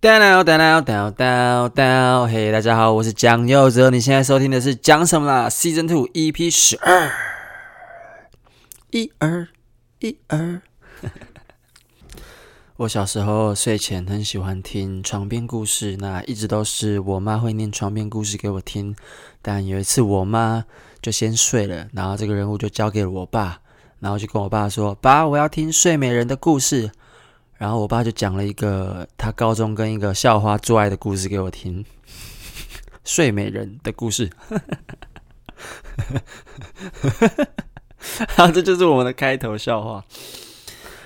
[0.00, 7.10] down down down down down，嘿，大家好，我是蒋佑哲，你现在收听的是讲什么啦？Season Two EP 十二，
[8.92, 9.46] 一二
[9.98, 10.62] 一二。
[12.78, 18.96] 我小时候睡前很喜欢听床边故事，那一直都是我妈会念床边故事给我听。
[19.42, 20.64] 但有一次我妈
[21.02, 23.60] 就先睡了，然后这个任务就交给了我爸，
[23.98, 26.90] 然后就跟我爸说：“爸，我要听睡美人的故事。”
[27.60, 31.84] 然后我爸就讲了一个他高中跟一个校花做爱的故事给我听，
[33.04, 34.30] 睡美人的故事。
[38.34, 40.02] 好，这就是我们的开头笑话。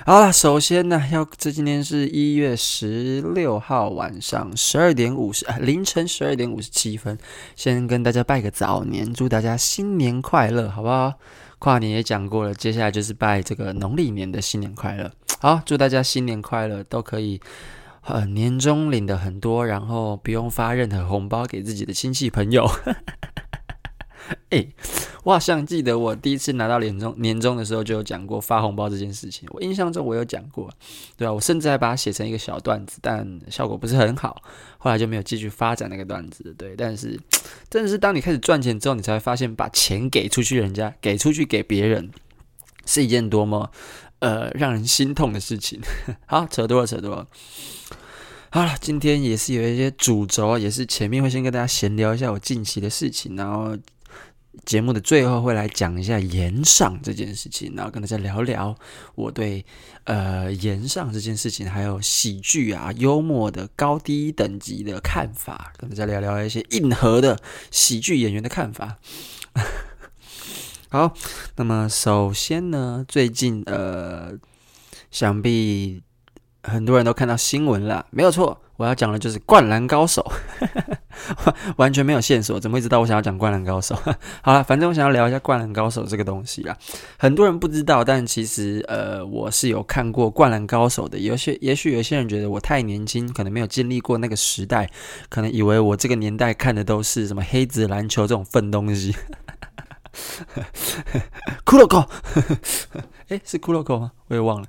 [0.06, 7.18] 好了，首先呢，要这今天是一月十六号晚上十二点五十，凌晨十二点五十七分，
[7.56, 11.14] 先跟大家拜个早年，祝大家新年快乐，好不好？
[11.64, 15.10] 跨年也讲过了，接下来就是拜这个农历年的新年快乐。
[15.40, 17.40] 好，祝大家新年快乐，都可以
[18.02, 22.70] 呃年终领的很多，然后不用发任何红包给自己的亲戚朋友。
[24.50, 24.66] 哎、
[25.22, 30.70] 我好像记得我第一次拿到年终年终的时候就有讲过发红包这件事情，我印象中我有讲过，
[31.16, 34.42] 对啊，我甚至还把它写成一个小段子，但效果不是很好，
[34.78, 36.54] 后来就没有继续发展那个段子。
[36.56, 37.20] 对，但是
[37.68, 42.10] 真的是当你开始赚钱之后，你才会发现把钱给出去，人家给出去给别人
[42.86, 43.70] 是一件多么。
[44.20, 45.82] 呃，让人心痛的事情。
[46.24, 47.26] 好，扯多了，扯多了。
[48.48, 53.76] 好了，今天也是有一些主轴，也是前面会先跟大家闲聊一下我近期的事情，然后
[54.64, 58.74] 节目的最后会来讲一下炎上这件事情，然后跟大家聊聊
[59.14, 59.64] 我对
[60.04, 67.38] 呃炎上这件事情，还有喜剧啊、幽默的高低等级的看法，跟大家聊聊一些硬核的
[67.70, 68.96] 喜剧演员的看法。
[70.88, 71.12] 好，
[71.56, 74.32] 那么首先呢，最近呃，
[75.10, 76.02] 想必
[76.64, 80.24] 很多人都看到新闻了，没有错，我要讲的就是《灌篮高手》，
[81.76, 83.94] 完全没有线索，怎么会知道我想要讲《灌篮高手》？
[84.40, 86.74] 好了，反正我想要聊一下《灌篮高手》这个东西啦。
[87.18, 91.18] 很多人不知道，但其实呃，我是有看过《灌篮高手》的。
[91.18, 94.90] 有些也许有些人觉得我太年轻，可能没有经历过那个时代，
[95.28, 99.14] 可能以为我这个年代看的都是什么黑子篮球这种粪东西。
[101.66, 102.08] 骷髅狗，
[103.28, 104.12] 哎，是骷髅狗吗？
[104.28, 104.66] 我也忘了。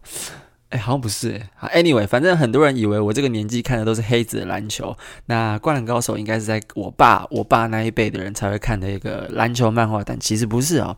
[0.70, 1.40] 哎，好像不是。
[1.74, 4.98] ，Anyway，反正很多人以为我这个年纪看的都是黑子的篮球。
[5.28, 10.98] 那《灌篮高手》应该是在我爸、我爸那一辈的人才会看的一个篮球漫画，但其实不是哦。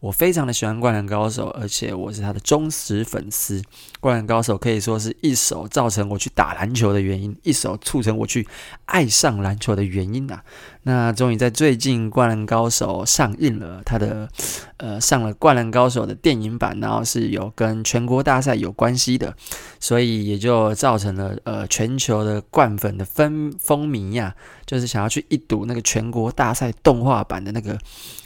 [0.00, 3.60] 我非常的喜欢《灌篮高手》，而且我是他的忠实粉丝。
[4.00, 8.46] 《灌篮高手》可以说是一手造成我去打篮球的原因，一手促成我去
[8.86, 10.42] 爱上篮球的原因啊。
[10.86, 14.28] 那终于在最近《灌篮高手》上映了，他的
[14.76, 19.34] 呃上了《灌篮高手》的电影版，然后是有跟全国大赛有关系的，
[19.80, 24.34] 所以也就造成了呃全球的灌粉的风风靡呀，
[24.66, 27.78] 就是想要去一睹那个全国大赛动画版的那个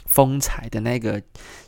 [0.05, 1.21] 风采的那个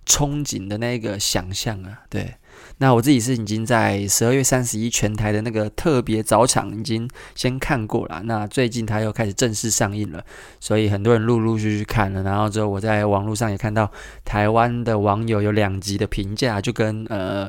[0.05, 2.35] 憧憬的那个想象啊，对。
[2.81, 8.23] 那我自己是已经在十二月三十一全台的那个特别早场已经先看过了。
[8.25, 10.25] 那最近它又开始正式上映了，
[10.59, 12.23] 所以很多人陆陆续续看了。
[12.23, 13.91] 然后之后我在网络上也看到
[14.25, 17.47] 台湾的网友有两集的评价，就跟呃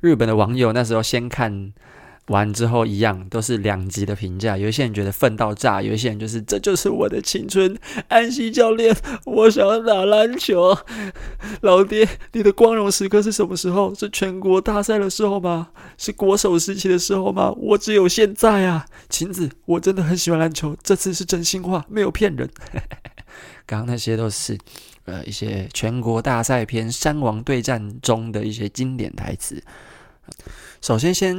[0.00, 1.74] 日本的网友那时候先看。
[2.28, 7.76] 完之后一样都是两极的评价，有一些人觉得愤到炸，有一些人就是这就是我的青春，
[8.08, 8.96] 安西教练，
[9.26, 10.74] 我想要打篮球。
[11.60, 13.94] 老爹，你的光荣时刻是什么时候？
[13.94, 15.68] 是全国大赛的时候吗？
[15.98, 17.52] 是国手时期的时候吗？
[17.58, 22.48] 我只有现在啊，晴子，我真的很喜欢篮球，这次是真心话，没有骗人。
[23.66, 24.58] 刚刚那些都是
[25.04, 29.62] 呃一些全国大赛篇山王对战中的一些经典台词。
[30.84, 31.34] 首先，先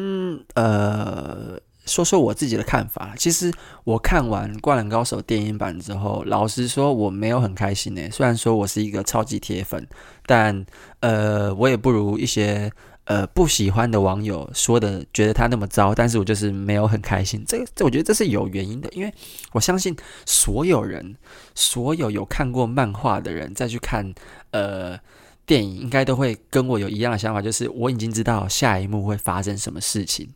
[0.56, 3.14] 呃说说我自己的看法。
[3.16, 8.10] 其实我看完《灌篮高手》电影版之后，老实说我没有很开心诶。
[8.10, 9.88] 虽然说我是一个超级铁粉，
[10.26, 10.66] 但
[11.02, 12.72] 呃我也不如一些
[13.04, 15.94] 呃不喜欢的网友说的，觉得他那么糟。
[15.94, 17.44] 但是我就是没有很开心。
[17.48, 19.14] 这个这我觉得这是有原因的，因为
[19.52, 19.96] 我相信
[20.26, 21.16] 所有人，
[21.54, 24.12] 所有有看过漫画的人再去看
[24.50, 25.00] 呃。
[25.46, 30.28] 电影应该都会跟我有一样的想法，就是我已经知道下一幕会发生什么事情，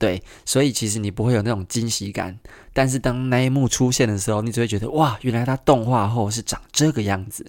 [0.00, 2.36] 对，所以其实你不会有那种惊喜感。
[2.72, 7.44] 但是当那一幕出现的时候，你只会觉得哇，原来它动画后是长这个样子，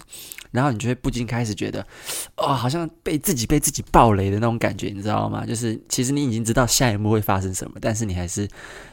[0.51, 1.86] 然后你就会不禁开始觉得，
[2.36, 5.45] 哦，好像被自己被自己爆雷的那种感觉，你知道吗？
[5.45, 8.45] 就是其实你已经知道下一幕会发生什么，但是你还是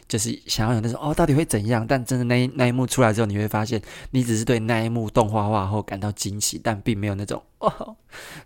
[0.06, 1.84] 就是想要有那种哦，到底会怎样？
[1.84, 3.82] 但真的那一那一幕出来之后，你会发现
[4.12, 7.96] 你只是对那一幕动画化后感到惊喜，但并没有那种哦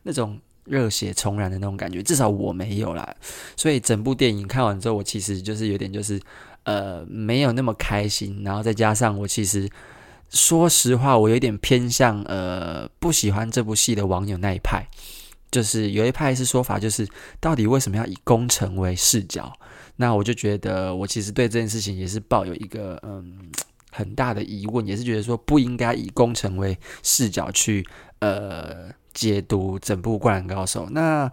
[0.05, 0.41] 那种。
[0.65, 3.15] 热血重燃的那种感觉，至少我没有啦。
[3.57, 6.21] 所以整部电影看完之后，我其实就是有点就是
[6.65, 9.69] 呃没有那么开心，然后再加上我其实
[10.31, 14.87] 说实话，我有点偏向呃不喜欢这部戏的网友那一派，
[15.51, 17.07] 就是有一派是说法，就是
[17.41, 19.53] 到底为什么要以工程为视角？
[19.97, 23.51] 那我就觉得我其实对这件事情也是抱有一个嗯
[23.91, 27.87] 很大的疑问，也是觉得说不应该以工程为视角去
[28.21, 30.87] 呃解读整部《灌篮高手》。
[30.91, 31.31] 那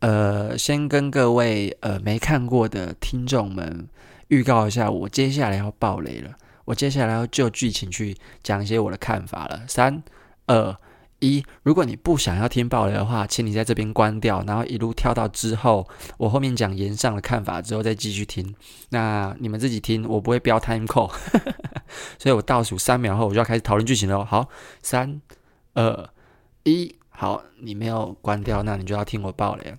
[0.00, 3.86] 呃，先跟各位呃没看过的听众们
[4.28, 6.30] 预告一下，我接下来要爆雷了。
[6.64, 9.62] 我接下来要就剧情去讲一些我的看法了。
[9.68, 10.02] 三、
[10.46, 10.76] 二、
[11.18, 11.44] 一。
[11.62, 15.88] 如果你不想要听爆雷的话，请你在这边关掉，然后一路跳到之后，
[16.18, 18.54] 我后面讲炎上的看法之后再继续听。
[18.90, 21.12] 那你们自己听，我不会标 time code，
[22.18, 24.24] 所以我倒数三秒后我就要开始讨论剧情了。
[24.24, 24.48] 好，
[24.82, 25.20] 三、
[25.74, 26.08] 二、
[26.64, 26.96] 一。
[27.12, 29.76] 好，你没有关掉，那你就要听我爆雷了。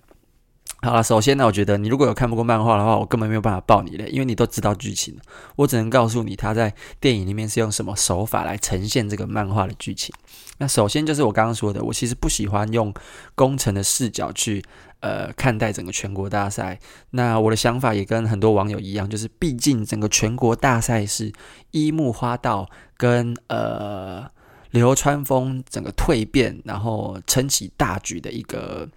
[0.82, 5.16] 好了，首先呢，我觉得你如果有看不过漫画的话，我根本没有办法爆你了，因为你都知道剧情。
[5.56, 10.14] 我只能告诉你，他在电影里面是用什么手法来呈现这个漫画的剧情。
[10.58, 12.92] 那首先就是我刚刚说的，我其实不喜欢用
[13.34, 14.62] 工程的视角去
[15.00, 16.78] 呃看待整个全国大赛。
[17.10, 21.32] 那我的想法也跟很多网友一样，就是毕竟整个全国大赛是
[21.70, 24.28] 樱木花道跟呃
[24.74, 28.88] 流川枫整个蜕变，然后撑起大局的一个。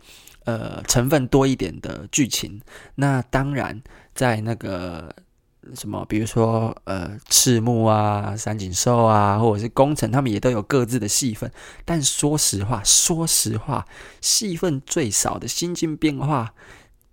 [0.48, 2.62] 呃，成分多一点的剧情，
[2.96, 3.82] 那当然
[4.16, 5.14] 在那个
[5.76, 11.52] 什么，比如说呃，赤木啊、三井寿啊，或者是宫城，他们也都有各自的戏份。
[11.84, 13.86] 但说实话，说实话，
[14.22, 16.54] 戏份最少的心境变化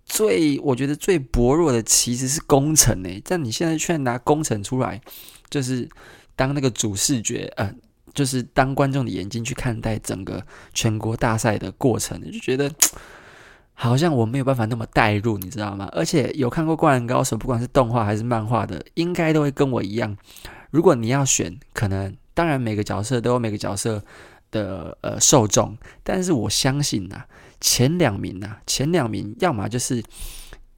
[0.05, 3.21] 最，我觉得最薄弱的其实是宫城诶。
[3.25, 5.01] 但你现在却拿宫城出来，
[5.49, 5.89] 就是
[6.37, 7.75] 当那个主视觉，呃，
[8.15, 12.71] 就是当观众的眼睛去看待整个全国大赛的过程，你就觉得。
[13.77, 15.89] 好像我没有办法那么带入，你知道吗？
[15.91, 20.15] 而且有看过《灌篮高手》，不管是动画还是漫画的，应该都会跟我一样。
[20.71, 24.01] 如果你要选，可能当然每个角色都有每个角色
[24.49, 27.25] 的呃受众，但是我相信呐、
[27.59, 30.01] 前两名呐、啊，前两名要么就是。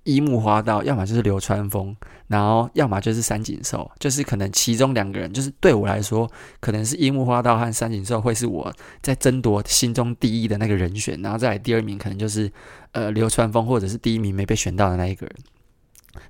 [0.08, 1.94] 樱木花道，要么就是流川枫，
[2.28, 6.32] 然后要么就是三井寿，就是可能其中两个人，就是对我来说，
[6.62, 12.50] 可能是樱木花道和三井寿会是我在争夺心中第一的那个人选，然后再来第二名可能就是
[12.94, 15.36] 呃流川枫，或者是第一名没被选到的那一个人，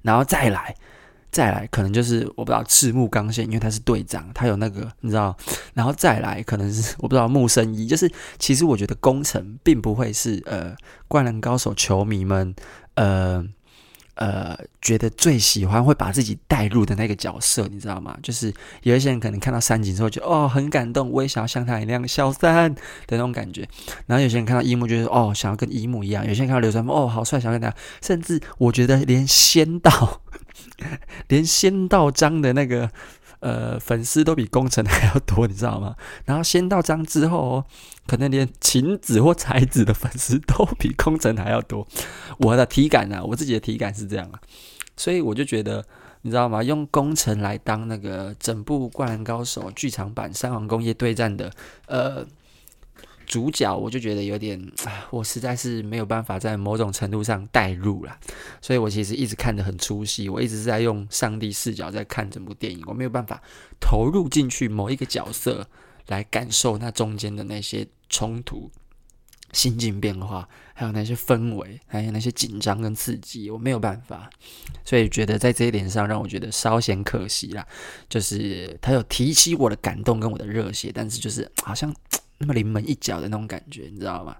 [0.01, 0.75] 然后再来
[1.29, 5.37] 再来可能就是我不知道赤木刚宪，因为他是队长，他有那个你知道，
[5.75, 10.75] 然后再来可能是我不知道木生一，就是其实我觉得工程并不会是呃
[11.07, 12.55] 灌篮高手球迷们
[12.95, 13.47] 呃。
[14.17, 18.17] 呃，觉得最喜欢会把自己带入的那个角色，你知道吗？
[18.23, 22.81] 就是有一些人可能看到三井之后，就哦很感动，我也想要像他一样小三的
[23.11, 23.67] 那种感觉。
[24.07, 27.75] 然后有些人看到一木，就是哦想要跟一木一样；有些人看到流川枫，哦好帅，想要跟他。
[28.01, 30.21] 甚至我觉得连仙道，
[31.29, 32.89] 连仙道章的那个。
[33.39, 35.95] 呃，粉丝都比工程还要多，你知道吗？
[36.25, 37.65] 然后仙道章之后哦，
[38.07, 41.87] 可能连晴子或才子的粉丝都比宫城还要多。
[42.39, 44.39] 我的体感呢、啊，我自己的体感是这样啊，
[44.95, 45.85] 所以我就觉得，
[46.21, 46.63] 你知道吗？
[46.63, 51.51] 用宫城来当那个整部《灌篮高手》剧场版三王工业对战的
[51.87, 52.25] 呃。
[53.27, 54.57] 主角我就觉得有点，
[55.11, 58.17] 我实在是没有办法在某种程度上代入了，
[58.61, 63.43] 所以我其实一直看得很出戏，我一直是在用上帝视角在看整部电影，我没有办法
[63.81, 65.67] 投入进去某一个角色
[66.07, 68.71] 来感受那中间的那些冲突、
[69.53, 74.29] 心境变化，还有那些氛围，还有那些紧张跟刺激，我没有办法，
[74.83, 77.65] 所以觉得在这一点上让我觉得稍显可惜啦，
[78.09, 81.93] 就是他有提起我的感动跟我的热血，但是就是好像。
[82.39, 84.35] 那么临门一脚的那种感觉，你知道吗？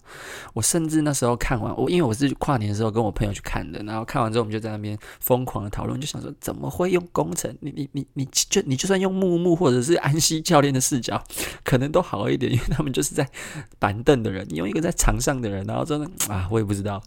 [0.54, 7.51] 我甚至那时候看完，我因为我是跨年的时候跟我朋友去看的，然后看完之后我们就在那边疯狂的讨论，就想说怎么会用工程？
[7.60, 11.24] 你你你你就你就算用木木或者是安西教练的视角，
[11.63, 13.27] 可能都好一点， 因为他们就是在
[13.80, 17.01] 板凳的人，你用一个在场上的人，然后真的啊，我也不知道，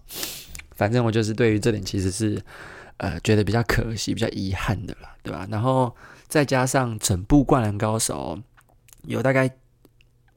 [0.73, 2.43] 反正我就是对于这点其实是
[2.97, 5.47] 呃觉得比较可惜、比较遗憾的啦，对吧？
[5.51, 5.95] 然后
[6.27, 8.37] 再加上整部《灌篮高手》
[9.05, 9.49] 有大概。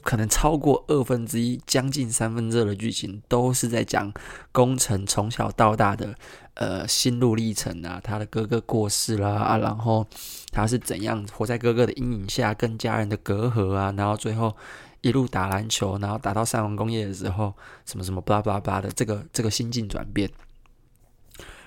[0.03, 4.13] 可能超过二分之一，将近三分之二的剧情都是在讲
[4.51, 6.13] 工程从小到大的
[6.55, 10.05] 呃心路历程啊，他的哥哥过世啦，然后
[10.51, 14.55] 他是怎样活在哥哥的阴影下，跟家人的隔阂啊，然后最后
[15.01, 17.53] 一路打篮球，然后打到三王工业的时候，
[17.85, 20.29] 什么什么巴拉巴拉巴的这个这个心境转变。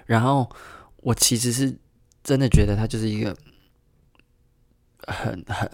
[0.05, 0.49] 然后
[0.99, 1.78] 我其实是
[2.23, 3.35] 真的觉得他就是一个
[5.07, 5.71] 很很。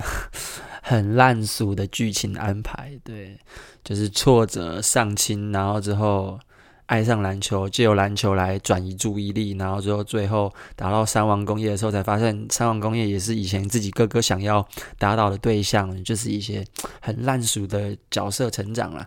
[0.85, 3.39] 很烂俗的剧情安排，对，
[3.85, 6.39] 就是挫折上亲，然后之后
[6.87, 14.67] 爱上篮球，借由篮球来转移注意力，然后最后最后打到三王工业的时候，才发现三王工业也是以前自己哥哥想要
[14.99, 16.67] 打倒的对象，就是一些
[17.01, 19.07] 很烂俗的角色成长了。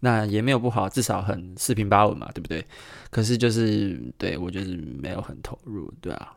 [0.00, 2.64] 那也没有不好，至少很四平八稳嘛，对不对？
[3.10, 6.32] 可是就是对我就是没有很投入，对啊。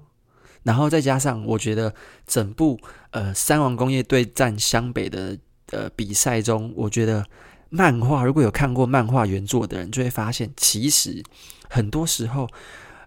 [0.63, 1.93] 然后再加上我觉得
[2.25, 2.79] 整部
[3.11, 5.37] 呃三王工业对战湘北的
[5.71, 7.25] 呃比赛中，我觉得
[7.69, 11.23] 漫画如果有看过漫画原作的人，就会发现其实
[11.69, 12.47] 很多时候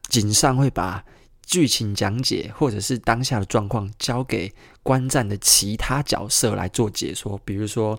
[0.09, 1.05] 井上会把
[1.45, 7.99] 剧情讲解或者是当下的状况交给观战的其他角色来做解说，比如说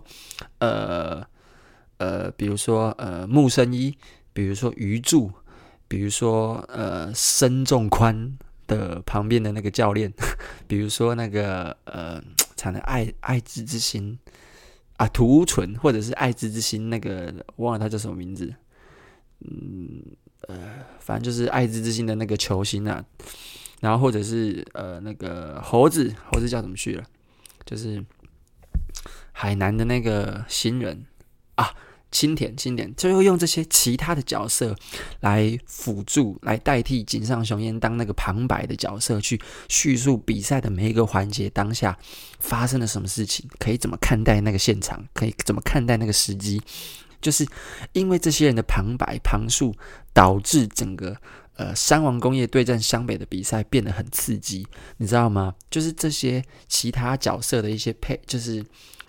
[0.60, 1.26] 呃。
[2.00, 3.98] 呃，比如说呃，木生一，
[4.32, 5.32] 比如说鱼柱，
[5.88, 10.12] 比如说呃，申仲宽的旁边的那个教练，
[10.67, 12.21] 比如说那个呃，
[12.55, 14.19] 产的爱爱之之心
[14.97, 18.53] 啊，土屋纯，或者是爱之之心那个忘了他叫什么名字，
[19.41, 20.03] 嗯
[20.47, 20.57] 呃，
[21.00, 23.03] 反正就是爱之之心的那个球星啊，
[23.81, 27.03] 然后或者是呃那个猴子，猴子叫什么去了？
[27.65, 28.03] 就是
[29.31, 31.05] 海南的那个新人
[31.55, 31.74] 啊。
[32.10, 34.76] 青田，青田，最后用这些其他的角色
[35.20, 41.98] 来辅助，来代替井上雄彦当那个旁白的角色，去叙述比赛的每一个环节，当下
[42.40, 46.62] 发生了什么事情，可以怎么看待那个现场，可以怎么看待那个时机，
[47.22, 47.46] 就是
[47.92, 49.76] 因为这些人的旁白旁述，
[50.14, 51.16] 导致整个
[51.58, 54.66] 呃三王工业对战湘北的比赛变得很刺激，
[54.98, 55.54] 你知道吗？
[55.70, 58.66] 就是这些其他角色的一些配，就是。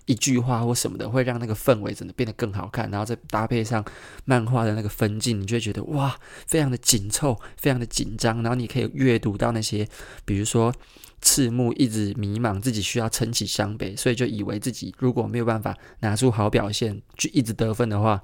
[0.09, 3.85] 一句话或什么的，会让那个氛围真的变得更好看，然后再搭配上
[4.25, 8.43] 漫画的那个分镜，你就会觉得哇，非常的紧凑，非常的紧张。
[8.43, 9.87] 然后你可以阅读到那些，
[10.25, 10.75] 比如说
[11.21, 18.23] 赤木一直迷茫，自己需要撑起湘北，所以就以为自己如果没有办法拿出好表现，就一直得分的话，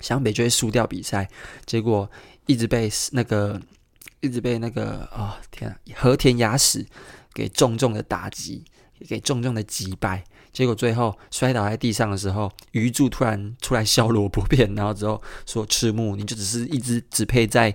[0.00, 1.30] 湘北就会输掉比赛。
[1.64, 2.10] 结果
[2.46, 3.60] 一直被那个，
[4.20, 6.84] 一直被那个啊、哦、天啊，和田雅史
[7.32, 8.64] 给重重的打击，
[9.06, 10.24] 给重重的击败。
[10.54, 17.74] 结果最后摔倒在地上的时候，鱼柱突然出来削萝卜片，然后之后说：“赤木，你就只是一只只配在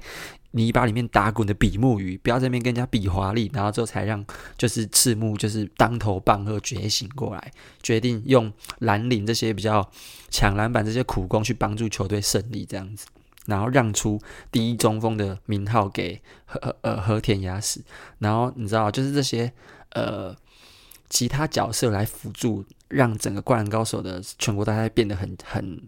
[0.51, 4.25] 泥巴里面打滚的比目鱼，不要在那边跟人家比华丽。”然后之后才让
[4.57, 7.51] 就是赤木就是当头棒喝觉醒过来，
[7.83, 9.87] 决定用蓝领这些比较
[10.29, 13.05] 抢篮板这些苦工去帮助球队胜利这样子，
[13.45, 14.17] 然后让出
[14.53, 17.81] 第一中锋的名号给和呃和田雅史，
[18.19, 19.51] 然后你知道就是这些
[19.91, 20.33] 呃。
[21.09, 25.81] 其他角色来辅助，让整个《灌篮高手》的全国大赛变得很很，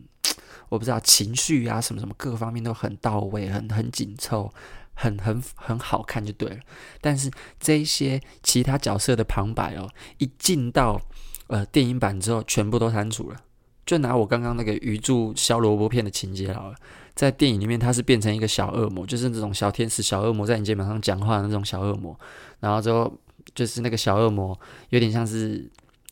[0.68, 4.52] 我不知道情绪啊什么什么各方面都很到位，很很紧凑，
[4.96, 6.58] 很很很好看就对了。
[7.00, 9.88] 但是这些其他角色的旁白哦，
[10.18, 11.00] 一进到
[11.48, 13.38] 呃电影版之后，全部都删除了。
[13.86, 16.76] 就拿我刚刚那个鱼柱削萝卜片的情节好了，
[17.14, 22.20] 在电影里面他是变成一个小恶魔，就是这种小天使、小恶魔在你肩膀上讲话的那种小恶魔，
[22.60, 23.14] 然后之后。
[23.54, 24.58] 就是那个小恶魔，
[24.90, 25.70] 有点像是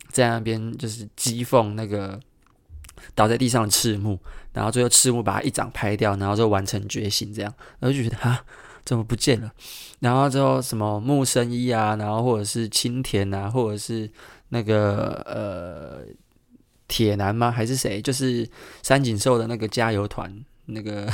[0.10, 2.20] 在那边，就是讥讽那个
[3.16, 4.20] 倒在地上的赤木，
[4.54, 8.44] 然后最后赤木把他一掌拍掉，然后就完成觉醒，这样，然后就觉得啊，
[8.84, 9.52] 怎么不见了？
[10.00, 14.10] 然后之后什么木生一啊，然后或者是青田啊，或者是
[14.50, 16.02] 那个呃
[16.88, 17.52] 铁男吗？
[17.52, 18.02] 还是谁？
[18.02, 18.48] 就是
[18.82, 21.08] 三井寿的那个加油团，那个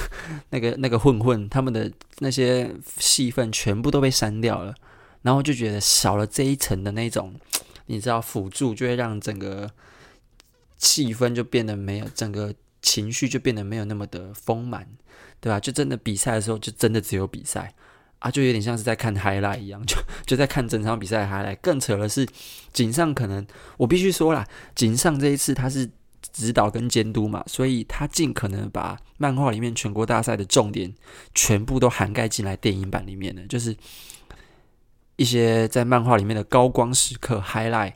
[0.50, 4.74] 那个那个混混，他们的那些戏份全部都被删掉了。
[5.22, 7.34] 然后就觉得少了这一层的那种，
[7.86, 9.70] 你知道辅助就会让整个
[10.76, 14.86] 气氛就变得没有，整个情绪就变得没有那么的丰满，
[15.40, 15.60] 对吧？
[15.60, 17.72] 就真的比赛的时候，就真的只有比赛
[18.18, 21.58] 啊，就有点像是在看 highlight 一样，就就在看整场比赛的 highlight。
[21.62, 22.26] 更扯的是，
[22.72, 25.88] 井上可能我必须说啦，井上这一次他是
[26.32, 30.92] 指导跟监督嘛，所以他尽可能把漫画里面全国大赛的重点
[31.32, 33.76] 全部都涵盖进来电影版里面的，就是。
[35.22, 37.92] 一些在漫画里面的高光时刻 highlight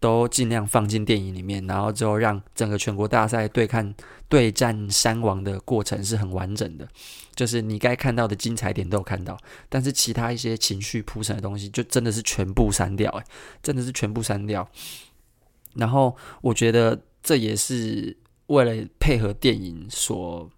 [0.00, 3.94] 都尽量放进电影里面，然后之后让整个全国大赛对看
[4.30, 6.88] 对战山王的过程是很完整的，
[7.34, 9.36] 就是你该看到的精彩点都有看到，
[9.68, 13.24] 但是其他一些情绪铺陈的东西就真的是全部删掉，诶，
[13.62, 14.66] 真的是全部删掉。
[15.74, 20.50] 然后我觉得这也是为了配合电影所。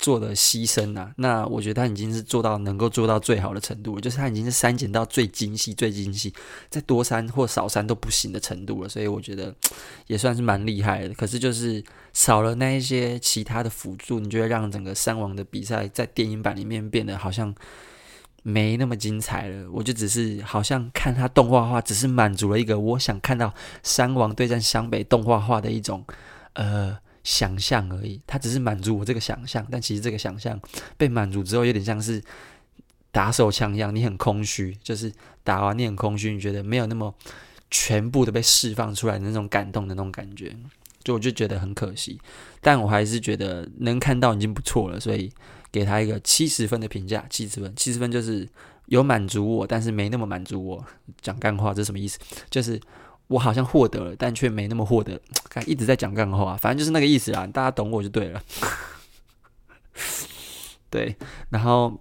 [0.00, 6.32] 做的牺牲啊，那我觉得他已经是做到能够做到最好的程度了，就是他已经是删减到最精细、最精细，
[6.70, 9.54] 再多删或少删都不行的程度了，所以我觉得
[10.06, 11.12] 也算是蛮厉害的。
[11.12, 17.54] 可是就是少了那一些其他的辅助，你就会让整个三王的比赛在电影版里面变得好像
[18.42, 19.70] 没那么精彩了。
[19.70, 23.52] 我就只是好像看他动画化，只是满足了一个我想看到
[23.82, 26.02] 三王对战湘北动画化的一种
[26.54, 26.96] 呃。
[27.22, 30.58] 想象而已，他只是满足我这个想象，但其实这个想象
[30.96, 32.22] 被满足之后，有点像是
[33.12, 35.12] 打手枪一样，你很空虚，就是
[35.44, 37.14] 打完你很空虚，你觉得没有那么
[37.70, 40.56] 全部的被释放出来的那种感动的那种感觉，
[41.04, 42.18] 就我就觉得很可惜，
[42.60, 45.30] 但我还是觉得能看到已经不错了，所以
[45.70, 48.48] 给他一个七十分的评价，七十分，七十分就是
[48.86, 50.86] 有满足我，但是没那么满足我。
[51.20, 52.18] 讲干话这什么意思？
[52.48, 52.80] 就是。
[53.30, 55.20] 我好像获得了，但却没那么获得。
[55.48, 57.46] 看一直在讲干话，反正就是那个意思啦。
[57.46, 58.42] 大家懂我就对了。
[60.90, 61.16] 对，
[61.48, 61.96] 然后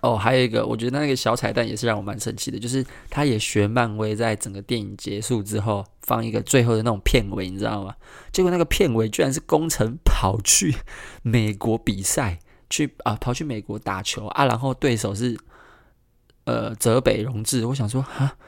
[0.00, 7.94] 哦，还有一个，我觉得那个小彩蛋也是让我蛮生气的，就是他也学漫威，在整个电影结束之后放一个最后的那种片尾，你知道吗？
[8.32, 10.74] 结果那个片尾居然是宫城跑去
[11.20, 12.38] 美国比赛，
[12.70, 15.38] 去啊跑去美国打球啊，然后对手是
[16.44, 17.66] 呃泽北荣治。
[17.66, 18.38] 我想说哈，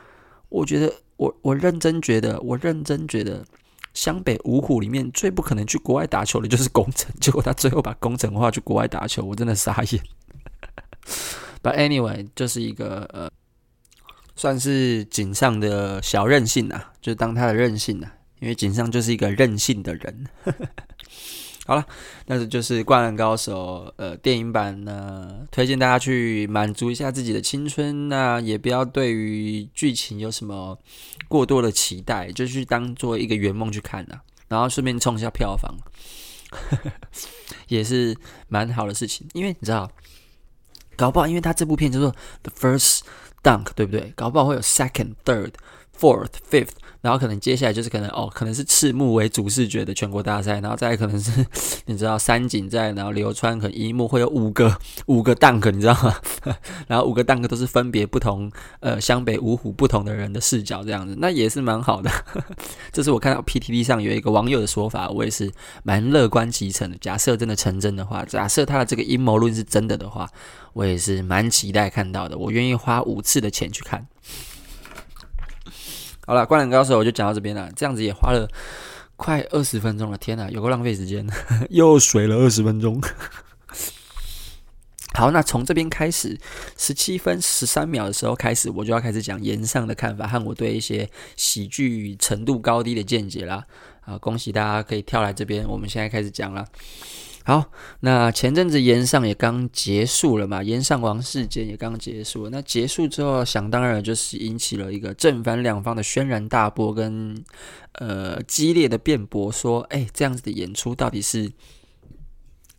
[0.49, 0.91] 我觉得。
[1.21, 3.45] 我我认真觉得，我认真觉得，
[3.93, 10.03] 湘北五虎里面最不可能去国外打球的就是工程，结果他最后把工程化去国外打球，我真的傻眼。
[11.63, 13.31] But anyway，就是一个呃，
[14.35, 20.27] 算是井上的小任性、啊，就当他的任性、啊，因为井上就是一个任性的人。
[21.67, 21.87] 好了，
[22.27, 30.77] 那这就是《灌篮高手》呃电影版呢，推荐大家去满足一下自己的青春，那也不要对于剧情有什么
[31.29, 35.73] 过多的期待，就去当做一个圆梦去看呐，然后顺便冲一下票房，
[37.69, 38.17] 也是
[38.49, 39.29] 蛮好的事情。
[39.35, 39.89] 因为你知道，
[40.97, 42.11] 搞不好因为他这部片叫做
[42.43, 43.01] 《The First
[43.45, 44.13] Dunk》，对不对？
[44.17, 45.53] 搞不好会有 Second、Third、
[46.01, 46.71] Fourth、Fifth。
[47.03, 51.47] 然后可能接下来就是可能哦，可能是赤木为主视觉的全国大赛，然后再可能是
[51.87, 54.77] 你知道三井在，然后流川可能一幕会有五个
[55.07, 56.15] 五个 dunk，你知道吗？
[56.87, 62.11] 然后五个 dunk 都是分别不同呃湘北五虎不同的人的视角这样子，那也是蛮好的。
[62.93, 65.51] 这是我看到 PTT 上有一个网友的说法，我也是
[65.83, 66.99] 蛮乐观其成的。
[66.99, 70.29] 假设真的成真的话，假设他的这个阴谋论是真的的话，
[70.75, 72.37] 我也是蛮期待看到的。
[72.37, 74.07] 我愿意花五次的钱去看。
[76.31, 77.69] 好了，灌篮高手我就讲到这边了。
[77.75, 78.49] 这样子也花了
[79.17, 81.29] 快二十分钟了，天哪，有够浪费时间，
[81.71, 83.03] 又水了二十分钟。
[85.15, 86.39] 好，那从这边开始，
[86.79, 93.67] 十七分十三秒的时候开始，我就要开始讲言上的看法和我对一些喜剧程度高低的见解啦。
[94.03, 96.65] 啊，恭喜大家可以跳来这边，我们现在开始讲了。
[97.51, 102.49] 好，那前阵子炎上也刚结束了嘛，炎上王事件也刚结束。
[102.49, 107.45] 那结束之后，想当然就是引起了一个正反两方的轩然大波跟
[107.95, 111.51] 呃激烈的辩驳，说，哎，这样子的演出到底是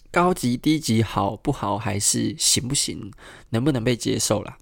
[0.10, 3.12] 高级低级好不好，还是行不行，
[3.50, 4.58] 能不能被接受啦？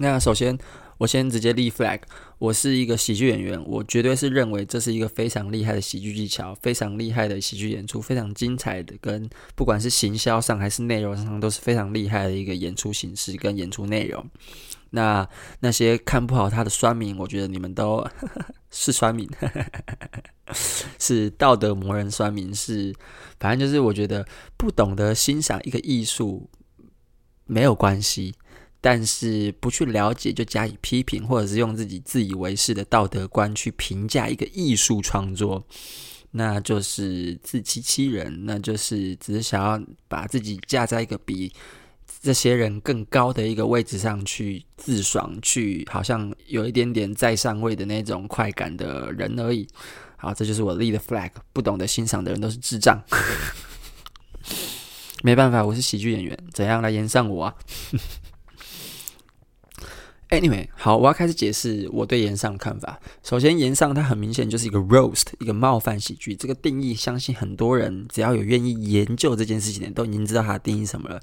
[0.00, 0.58] 那首先。
[0.98, 1.98] 我先直接立 flag，
[2.44, 14.22] 我是一个喜剧演员，我绝对是认为这是一个非常厉害的喜剧技巧，非常厉害的喜剧演出，非常精彩的，跟不管是行销上还是内容上都是非常厉害的一个演出形式跟演出内容。
[14.90, 15.26] 那
[15.60, 18.06] 那些看不好他的酸民，我觉得你们都
[18.70, 19.26] 是酸民，
[21.00, 22.94] 是道德魔人酸民，是
[23.40, 24.26] 反正就是我觉得
[24.58, 26.50] 不懂得欣赏一个艺术
[27.46, 28.34] 没有关系。
[28.86, 35.64] 但是不去了解就加以批评，或者是用自己自以为是的道德观去评价一个艺术创作，
[36.32, 41.50] 那就是自欺欺人，那就是只是想要把自己架在一个比
[42.20, 49.66] 这些人更高的一个位置上去自爽，去好像有一点点在上位的那种快感的人而已。
[50.18, 51.30] 好，这就是我立的 flag。
[51.54, 53.02] 不懂得欣赏的人都是智障。
[55.24, 57.54] 没办法，我是喜剧演员，怎样来演上我啊
[60.34, 63.00] ？Anyway，好，我要开始解释我对炎上的看法。
[63.22, 66.34] 首先，炎上它很明显就是一个 roast，一个冒犯喜剧。
[66.34, 71.20] 这个定义，相信很多人只要有愿意研究这件事情的，都已经知道它的定义什么了。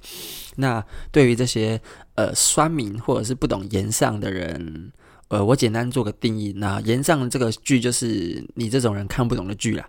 [0.55, 1.81] 那对于这些
[2.15, 4.91] 呃酸民或者是不懂炎上的人，
[5.27, 6.53] 呃，我简单做个定义。
[6.57, 9.87] 那炎上这个剧就是你这种人看不懂的剧啦。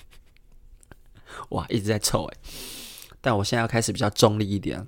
[1.50, 2.36] 哇，一直在臭诶。
[3.20, 4.86] 但我现在要开始比较中立一点。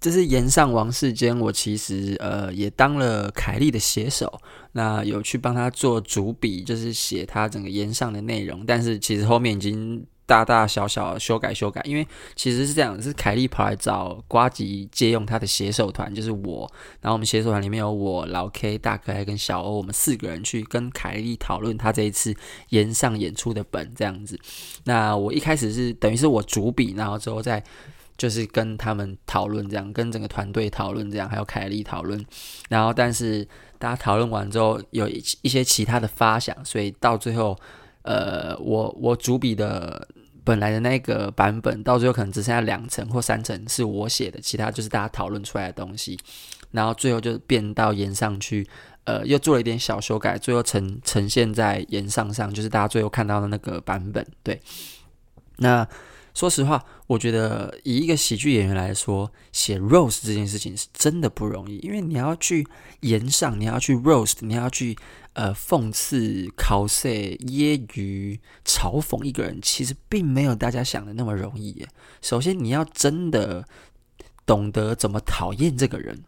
[0.00, 4.40] 这是炎上王世坚，我其实呃也当了凯莉的写手，
[4.72, 8.64] 那有去帮他做主笔，就是写他整个炎上的内容。
[8.64, 12.06] 但是其实后面已经大大小小修改修改，因为
[12.36, 16.70] 其实是这样，是凯莉跑来找瓜吉借用他的写手团，就是我。
[17.00, 22.32] 然后我们写手团里面有我、老 K、大可爱跟小欧，我们四个人去跟凯莉讨论他这一次
[22.68, 24.38] 炎上演出的本这样子。
[24.84, 27.64] 那我一开始是等于是我主笔，然后之后再。
[28.18, 32.22] 就是跟他们讨论这样，跟整个团队讨论这样，还有凯莉讨论，
[32.68, 33.46] 然后但是
[33.78, 37.56] 大家讨论完之后，有一一些其他的发想，所以到最后，
[38.02, 40.08] 呃，我我主笔的
[40.42, 46.18] 本来的那个版本，到最后可能只剩下两层或三层是我写的，其他就是大家讨论出来的东西，
[46.72, 48.68] 然后最后就变到炎上去，
[49.04, 54.60] 呃，又做了一点小修改，最后呈呈现在炎上上，就是大家最后看到的那个版本，对，
[55.58, 55.86] 那。
[56.38, 62.64] 说实话，我觉得以一个喜剧演员来说，写 roast 这件事情是真的不容易，因为你要去
[63.00, 64.96] 言上，你要去 roast，你要去
[65.32, 71.84] 呃讽刺、考试、揶揄、嘲讽一个人，其实并没有大家想的那么容易。
[72.22, 73.64] 首先，你要真的
[74.46, 76.22] 懂得怎么讨厌这个人。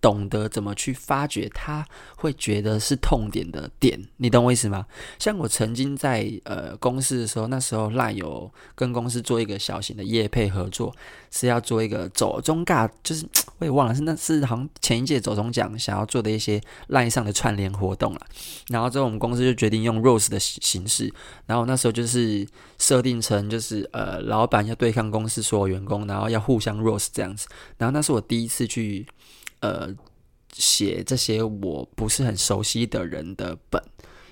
[0.00, 1.86] 懂得怎么去发掘他
[2.16, 4.86] 会觉得是痛点的点，你懂我意思吗？
[5.18, 10.94] 像我曾经在呃公司的时候，那时候赖有跟公司做一个小型的业配合作，
[11.30, 13.26] 是要做一个走中尬，就是
[13.58, 18.20] 我也忘了是那是好像前一届走中奖想要做的一些赖上的串联活动了。
[18.68, 21.12] 然后之后我们公司就决定用 rose 的形式，
[21.46, 22.46] 然后那时候就是
[22.78, 27.46] 设定成就是呃老板要对抗公司所有员工，然后要互相 rose 这样子。
[27.76, 29.06] 然后那是我第一次去。
[29.60, 29.88] 呃，
[30.52, 33.82] 写这些我不是很熟悉的人的本，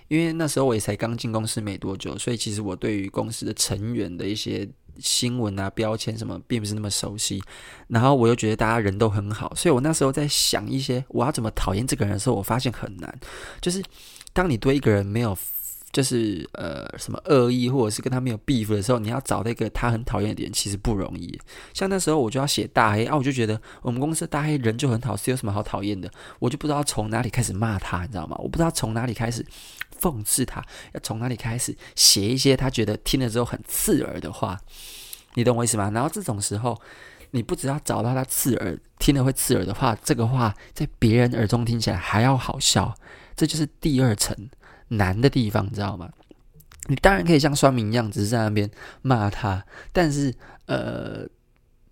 [0.09, 7.43] 因为那时候我也才刚进公司没多久，所以其实我对于公司的成员的一些新闻啊、标签什么，并不是那么熟悉。
[7.89, 13.21] 然后我又觉得大家人都很好，所以我那时候在想一些我要怎么讨厌这个人的时候，我发现很难。
[13.61, 13.83] 就是
[14.33, 15.37] 当你对一个人没有。
[15.99, 21.37] 就是呃，什么恶意，或者是跟他没有 beef 的时候，你要找那个他很讨厌的点，其实不容易。
[21.75, 26.09] 像那时候我就要写大黑啊，我就觉得我们公司大黑人就很好，是有什么好讨厌的？
[26.39, 28.37] 我就不知道从哪里开始骂他，你知道吗？
[28.39, 29.45] 我不知道从哪里开始
[30.01, 34.57] 讽刺他，要从哪里开始写一些他觉得听了之后很刺耳的话，
[35.35, 35.91] 你懂我意思吗？
[35.93, 36.81] 然后这种时候，
[37.33, 42.95] 你不只要找到他刺耳、听了会刺耳的话，这个话在别人耳中听起来还要好笑，
[43.35, 44.49] 这就是第二层。
[44.89, 46.11] 难的地方，你知道吗？
[46.89, 48.71] 你当然可以像酸民一样，只是在那边
[49.03, 50.35] 骂他，但是
[50.67, 51.27] 呃，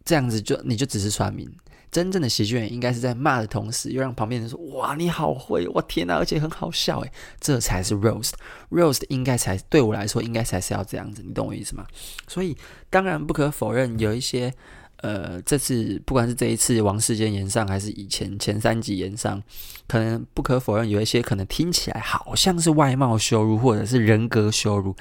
[0.05, 1.47] 这样子就你就只是酸民。
[1.91, 5.67] 真正的喜剧演员应该是在骂的同时，又让旁边人说：“哇，你好会！
[5.69, 8.33] 我天哪，而且很好笑！”诶，这才是 roast。
[8.71, 11.23] roast 应该才对我来说，应该才是要这样子。
[11.25, 11.87] 你懂我意思吗？
[12.27, 12.57] 所以
[12.91, 14.53] 当然不可否认，有一些。
[14.99, 19.43] 呃，这次不管是这一次王世坚炎上，还是以前前三集炎上，
[19.87, 24.97] 可能不可否认有一些可能听起来好像是外貌羞辱或者是人格羞辱，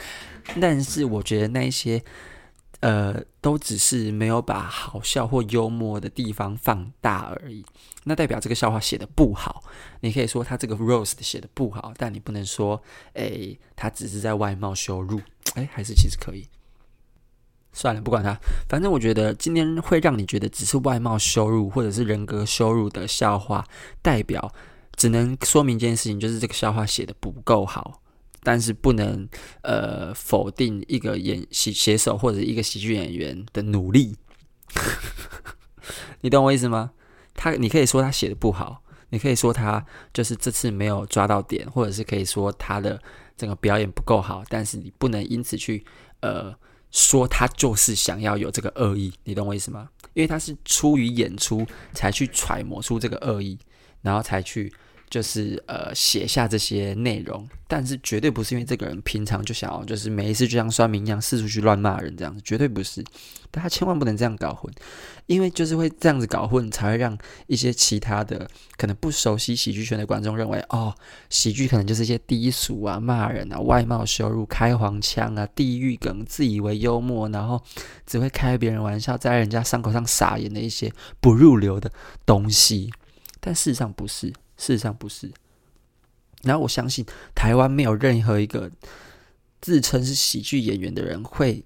[0.60, 2.04] 但是我觉得那一些
[2.82, 7.66] 呃都只是没有把好笑或幽默的地方放大而已。
[8.04, 9.64] 那代表这个笑话写得不好，
[10.02, 12.80] 你可以说他这个 roast 写得不好，但你不能说
[13.14, 15.20] 诶他只是在外貌羞辱，
[15.56, 16.46] 诶还是其实可以。
[17.76, 18.34] 算了，不管他，
[18.70, 23.68] 反正我觉得今天会让你觉得只是外貌羞辱或者是人格羞辱的笑话，
[24.02, 24.50] 代表
[24.96, 28.02] 只能说明一件事情，就是这个笑话写的不够好，
[28.44, 29.28] 但是不能
[29.62, 34.16] 呃否定一个演喜写手或者一个喜剧演员的努力。
[36.22, 36.92] 你懂我意思吗？
[37.34, 42.98] 他你可以说他写的不好，你可以说他就是这次没有抓到点，或者是可以说他的
[43.36, 45.86] 整个表演不够好，但是你不能因此去
[46.22, 46.56] 呃。
[46.96, 49.90] 说他就是想要有这个恶意，你懂我意思吗？
[50.14, 53.60] 因为他是出于演出才去揣摩出这个恶意，
[54.02, 54.74] 然后才去。
[55.10, 63.04] 就是呃写下这些内容，但是绝对不是因为这个人平常就想要，就是每一次就像酸民一样四处去乱骂人这样子，绝对不是。
[63.52, 64.70] 大家千万不能这样搞混，
[65.28, 70.94] 因为就是会这样子搞混，才会让一些其他的可能不熟悉喜剧圈的观众认为，哦，
[71.30, 77.64] 喜剧可能就是一些低俗啊、骂人啊、外貌羞辱、开黄腔啊、地狱梗、自以为幽默，然后
[78.06, 80.92] 只会开别人玩笑，在人家伤口上撒盐的一些
[81.22, 81.90] 不入流的
[82.26, 82.92] 东西。
[83.40, 84.34] 但事实上不是。
[84.58, 85.32] 事实上不是，
[86.44, 88.72] 然后我相信台湾没有任何一个
[89.62, 91.64] 自称是喜剧演员的人会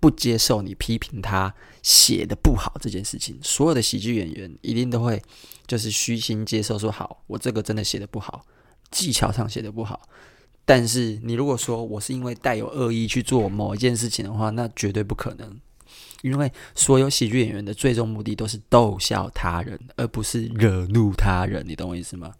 [0.00, 3.38] 不接受你批评他写的不好这件事情。
[3.42, 5.22] 所有的喜剧演员一定都会
[5.66, 8.44] 就是虚心接受，说好，我这个真的写的不好，
[8.90, 10.08] 技巧上写的不好。
[10.64, 15.60] 但是你如果说我是因为带有恶意去做某一件事情的话，那绝对不可能。
[16.26, 21.64] 因为所有喜剧演员的最终目的都是逗笑他人，而不是惹怒他人。
[21.66, 22.32] 你懂我意思吗？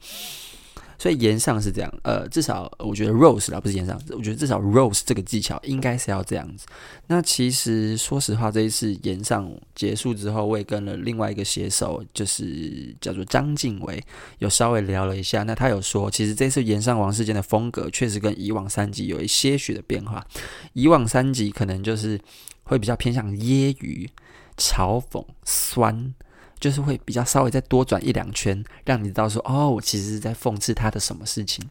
[0.99, 6.67] 所以炎上是这样，呃，至少我觉得 roast 而不是炎上，我觉得至少 rose 这个技巧应该是要这样子。
[7.07, 14.03] 那其实说实话，这一次炎上结束之后，我也跟了另外一个写手，就是叫做张静伟，
[14.39, 15.43] 有稍微聊了一下。
[15.43, 20.27] 那他有说，其实这次炎上王世坚的风格确实跟以往三集有一些许的变化。
[20.73, 22.21] 以往三集可能就是。
[22.69, 24.09] 会比较偏向揶揄、
[24.57, 26.13] 嘲讽、酸，
[26.59, 31.65] 就是会比较稍微再多转一两圈，让你知道说，哦，我其实是在讽刺他的什么事情。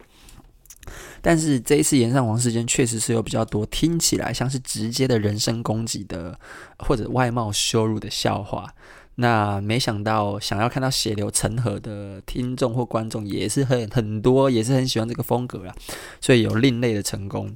[1.19, 6.39] 但是这一次炎上皇事件确实是有比较多听起来像是直接的人身攻击的，
[6.77, 8.71] 或者外貌羞辱的笑话。
[9.15, 15.75] 那没想到想要看到血流成河的听众或观众也是很很多，也是很喜欢这个风格啊，
[16.21, 17.55] 所以有另类的成功。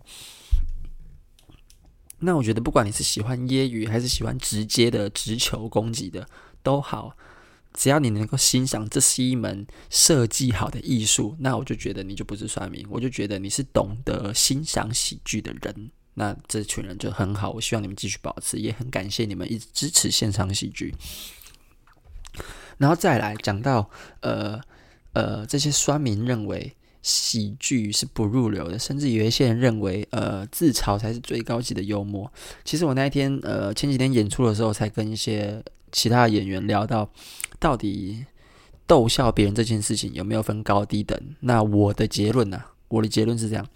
[2.20, 6.28] 那我觉得不管你是喜欢揶揄还是喜欢直接的直球攻击的
[6.64, 7.16] 都好。
[7.72, 15.92] 只要你能够欣赏，这是一门设计好的艺术，那我就觉得你就不是酸民，我就觉得你是懂得欣赏喜剧的人。
[16.16, 20.94] 那这群人就很好，我希望你们继续保持，也很感谢你们一直支持现场喜剧。
[22.78, 23.90] 然后再来讲到，
[24.22, 24.60] 呃
[25.14, 32.30] 呃，这些酸民认为喜剧是不入流的，甚至有一些人认为，呃，自嘲才是最高级的幽默。
[32.66, 37.10] 其实我那一天，呃，前几天演出的时候，才跟一些其他演员聊到。
[37.62, 38.26] 到底
[38.88, 41.20] 逗笑别人这件事情有没有分高低等？
[41.42, 43.68] 那我的结论呢、我的结论是这样：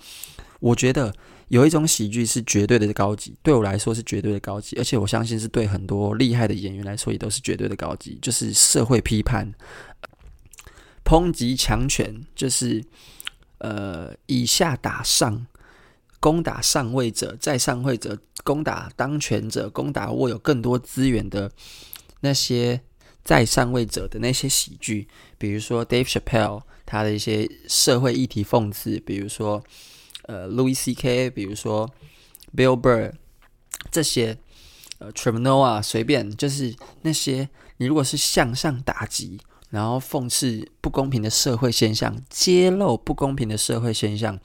[0.61, 1.13] 我觉得
[1.49, 9.53] 有一种喜剧是绝对的高级，对我来说是绝对的高级，而且我相信是对很多厉害的演员来说也都是绝对的高级，就是社会批判、
[11.03, 12.81] 抨击强权，就是
[13.57, 15.45] 呃以下打上，
[16.21, 21.51] 攻打上位者，在上位者攻打当权者，攻打握有更多资源的
[22.23, 22.81] 那些。
[23.25, 25.07] 在上位者的那些喜剧，
[25.37, 29.63] 比如说 Dave Chappelle 他的一些社会议题讽刺，比如说
[30.23, 31.89] 呃 Louis C.K.，比如说
[32.53, 33.13] Bill Burr
[33.89, 34.37] 这些
[34.97, 44.37] 呃 Trevor Noah 随便就是那些你如果是向上打击，然后讽刺不公平的社会现象，揭露不公平的社会现象，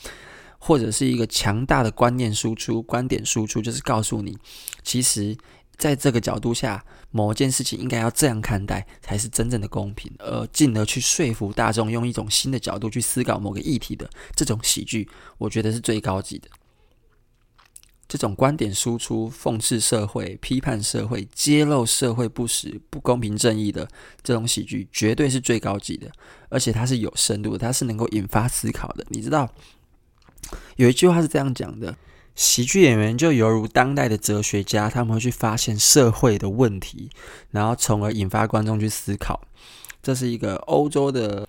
[0.61, 4.38] 或者是一个强大的观念输出、观点输出，就是告诉你
[4.85, 5.37] 其实。
[5.77, 16.49] 在这个角度下，某件事情应该要这样看待，才是真正的公平，而进而去说服大众，用一种新的角度去思考某个议题的这种喜剧，我觉得是最高级的。
[18.07, 23.87] 这种观点输出、讽刺社会、批判社会、揭露社会不实、不公平正义的
[24.23, 26.11] 这种喜剧，绝对是最高级的，
[26.49, 29.05] 而且它是有深度的，它是能够引发思考的。
[29.09, 29.51] 你知道，
[30.77, 31.94] 有一句话是这样讲的。
[32.38, 37.11] 喜剧演员就犹如当代的哲学家，他们会去发现社会的问题，
[37.51, 39.42] 然后从而引发观众去思考。
[40.01, 41.44] 这是一个欧洲的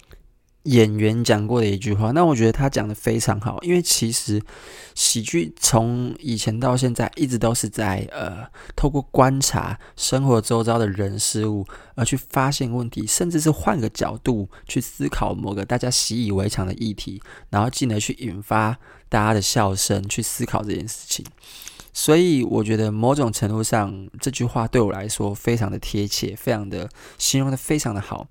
[0.64, 4.42] 演员讲过的一句话，那我觉得他讲得非常好，因为其实
[4.96, 17.22] 喜剧从以前到现在一直都是在呃，透过观察生活周遭的人事物而去发现问题，甚至是换个角度去思考某个大家习以为常的议题，
[17.52, 18.76] 然后进而去引发。
[19.10, 21.26] 大家的笑声去思考这件事情，
[21.92, 28.28] 所以我觉得某种程度上这句话对我来说非常的贴切，非常的形容的非常的好。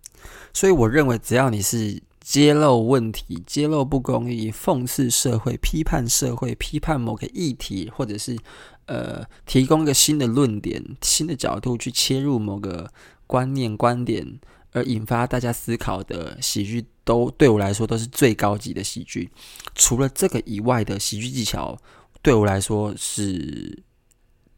[0.55, 8.39] 所以我认为，只要你是揭露问题、揭露不公义、讽刺社会、批判社会、批判某个议题，或者是
[8.87, 12.91] 呃提供一个新的论点、新的角度去切入某个
[13.27, 14.39] 观念、观点。
[14.73, 19.31] 而引发大家思考的喜剧，都对我来说都是最高级的喜剧。
[19.75, 21.75] 除了这个以外的喜剧技巧，
[22.21, 23.83] 对我来说是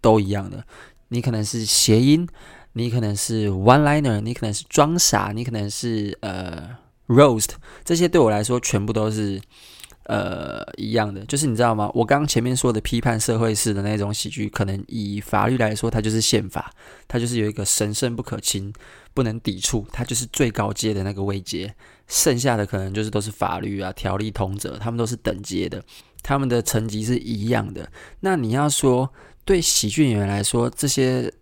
[0.00, 0.64] 都一样的。
[1.10, 2.26] 你可能是谐音，
[2.72, 7.50] 你可能是 one liner，你可能是装傻，你可能是呃 roast，
[7.84, 9.40] 这些对我来说全部都是。
[10.04, 11.88] 呃，一样的，就是你知道吗？
[11.94, 16.72] 我刚刚前面说的批判社会式的那种喜剧，可能以法律来说，它就是宪法，
[17.06, 18.72] 它就是有一个神圣不可侵、
[19.14, 21.74] 不能抵触，它就是最高阶的那个位阶。
[22.06, 25.82] 剩下的可能就是都是法律啊、条例通则，他们都是等阶的，
[26.22, 27.90] 他们的层级是一样的。
[28.20, 29.12] 那你要说
[29.44, 31.32] 对喜剧演员来说，这些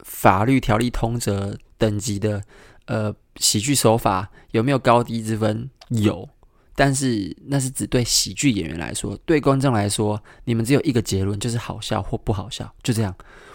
[0.00, 2.42] 法律、条例通则等级的
[2.86, 5.70] 呃喜剧手法有没有高低之分？
[5.90, 6.28] 有。
[6.76, 13.14] 但是那是只对喜剧演员来说，对观众来说，你们只有一个结论，就是好笑或不好笑，就这样。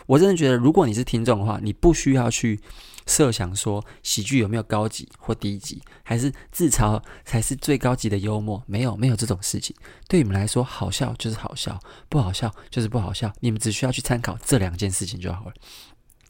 [0.10, 2.60] 我真的觉得，如果你是听众的话，你不需要去
[3.06, 9.76] 设想说喜剧有没有高级或低级，还是自嘲才是最高级的幽默，没有，没有这种事情。
[10.08, 15.54] 对你们来说，好笑就是好笑，不好笑就是不好笑，你们只需要去参考这两件事情就好了。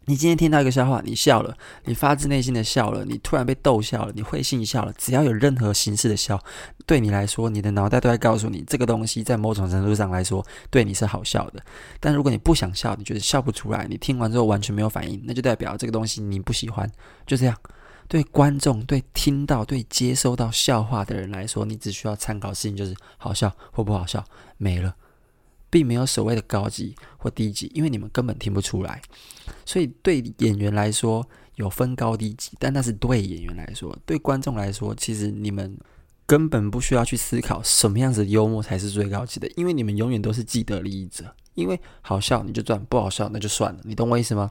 [0.10, 4.92] 你今天听到一个笑话，你笑了，你发自内心的笑了，你突然被逗笑了，你会心一笑了。
[4.98, 6.44] 只要有任何形式的笑，
[6.88, 11.62] 对你来说，你的脑袋都在告诉你，这个东西在某种程度上来说，对你是好笑的。
[12.00, 16.92] 但如果你不想笑，你觉得笑不出来，你听完之后完全没有反应，那就代表这个东西你不喜欢。
[17.28, 17.56] 就这样，
[18.08, 24.26] 对观众、对听到、对接收到笑话的人来说，你只需要参考事情就是好笑或不好笑，
[24.58, 24.96] 没了。
[25.70, 29.02] 并没有所谓的高级或低级，因为你们根本听不出来。
[29.66, 35.78] 所以对演员来说有分高低级，但那是对演员来说，对观众来说，其实你们
[36.26, 41.34] 根本不需要去思考什么样子的幽默才是最高级的，因为你们永远都是既得利益者。
[41.56, 44.50] 因为好笑你就赚，不好笑那就算了，你懂我意思吗？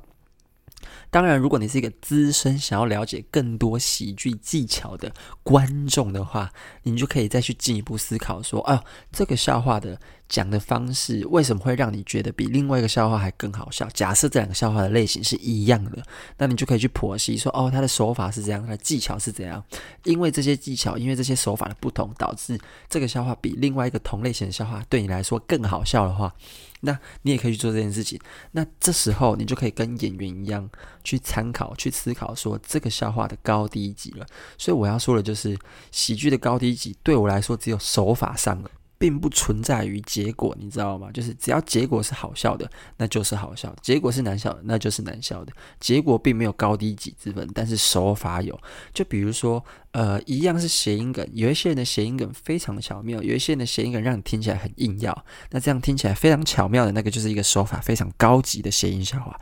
[1.10, 13.88] 当然，如果你是一个资深想要了解更多喜剧技巧的观众的话，你就可以再去进一步思考说：啊，这个笑话的讲的方式为什么会让你觉得比另外一个笑话还更好笑？
[13.94, 16.02] 假设这两个笑话的类型是一样的，
[16.36, 19.64] 那你就可以去剖析说：哦，他的手法是这样，他的技巧是怎样？
[20.04, 26.34] 因为这些技巧，因为这些手法的不同，导致这个笑话比另外一个同类型的笑话对你来说更好笑的话。
[26.80, 28.20] 那你也可以去做这件事情。
[28.52, 30.70] 那这时候你就可以跟演员一样
[31.08, 34.26] 去参考、去思考，说这个笑话的高低级了。
[34.58, 35.58] 所以我要说的就是，
[35.90, 38.70] 喜剧的高低级对我来说只有手法上了。
[38.98, 41.08] 并不存在于结果，你知道吗？
[41.12, 45.52] 就是只要结果是好笑的，那就是好笑；结果是难笑的，那就是难笑的。
[45.78, 48.58] 结果并没有高低级之分，但是手法有。
[48.92, 55.24] 就比如说，呃，一样是谐音梗，有一些人的谐音梗非常巧妙，有一些人的谐音梗让你听起来很硬要。
[55.50, 59.38] 那这样听起来非常巧妙的那个，就是一个手法非常高级的谐音笑话。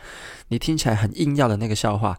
[0.49, 2.17] 你听起来很硬要的那个笑话，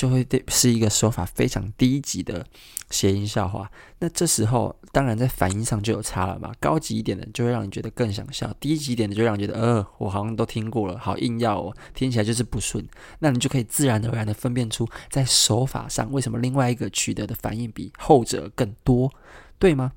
[0.00, 2.46] 就会对是一个手法非常低级的
[2.88, 3.70] 谐音笑话。
[3.98, 6.54] 那这时候当然在反应上就有差了嘛。
[6.58, 12.82] 高级一点的就会让你觉得更想笑，低级一点的就让你觉得，呃，我好像都听过了，好硬要哦，听起来就是不顺。
[13.18, 19.12] 那你就可以自然而然的分辨出在手法上为什么另外一个取得的反应比后者更多，
[19.58, 19.92] 对吗？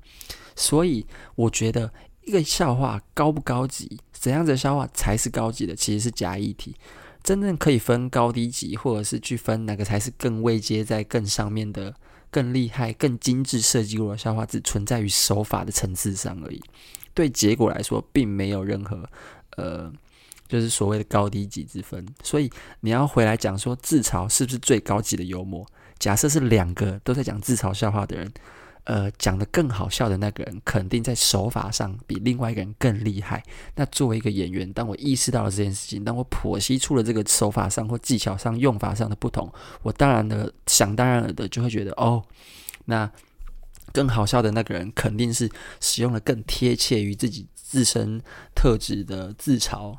[0.54, 1.90] 所以我觉得
[2.26, 6.76] 一个笑话高不高级，怎样子的笑话才是高级的，其实是假议题。
[7.24, 11.92] 真正可以分高低级，或者是去分哪个才是更位阶在更上面的、
[12.30, 16.62] 更厉害、更精致设计过的笑话，只存在于手法的层次上而已。
[17.14, 19.08] 对结果来说，并没有任何
[19.56, 19.90] 呃，
[20.46, 22.06] 就是所谓的高低级之分。
[22.22, 25.66] 所以你要回来讲说自嘲是不是最高级的幽默？
[25.98, 28.30] 假设是两个都在讲自嘲笑话的人。
[28.84, 33.42] 呃，讲得更好笑的那个人，肯定在手法上比另外一个人更厉害。
[33.76, 39.50] 那作为一个演员，当我意识到了这件事情，当我剖析出了这个手法上或技巧上、用法上的不同，
[39.82, 42.22] 我当然的想当然了的就会觉得，哦，
[42.84, 43.10] 那
[43.90, 48.20] 更好笑的那个人肯定是使用了更贴切于自己自身
[48.54, 49.96] 特质的自嘲，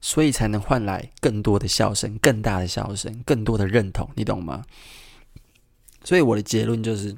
[0.00, 4.62] 所以才能换来更多的笑声、更大的笑声、更多的认同，你懂吗？
[6.04, 7.16] 所以我的结论就是。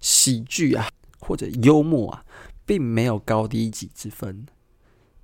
[0.00, 2.24] 喜剧啊，或者幽默啊，
[2.66, 4.46] 并没有高低级之分。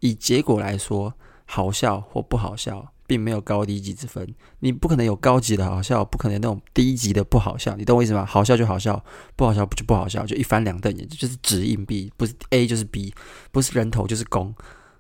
[0.01, 1.15] 以结果来说，
[1.47, 4.35] 好笑或不好笑，并没有高低级之分。
[4.61, 7.75] 你不可能有高级的好笑，不可能有那种低级的不好笑。
[7.77, 8.25] 你懂我意思吗？
[8.27, 9.03] 好笑就好笑，
[9.35, 13.15] 不好笑就不好笑，就一翻两瞪眼，就是指硬币，不是 A 就是 B，
[13.51, 14.55] 不是人头就是公。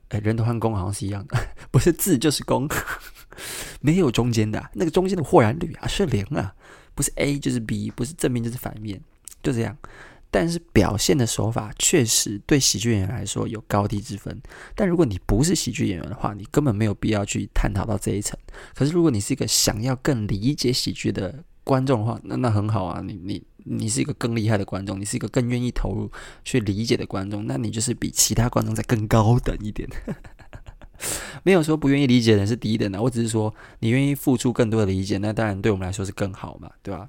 [0.08, 1.36] 哎，人头和公好像是一样的，
[1.70, 2.68] 不是字就是公，
[3.80, 6.54] 没有中间的，那个中间的豁然率啊是零啊，
[6.94, 9.00] 不是 A 就是 B，不是正面就是反面。
[9.46, 9.76] 就这样，
[10.28, 14.42] 但是表现的手法确实对喜剧演员来说有高低之分。
[14.74, 18.37] 但如果你不是喜剧演员的话，你根本没有必要去探讨到这一层。
[18.74, 26.11] 可是如果你是一个想要更理解喜剧的观众的话，那那很好啊，你你你是一个更厉害的观众，你是一个更愿意投入
[26.44, 29.88] 去理解的观众，那你就是比其他观众再更高等一点。
[31.44, 37.09] 没有说不愿意理解的人是低等的，我只是说你愿意付出更多的理解，那当然对我们来说是更好嘛，对吧？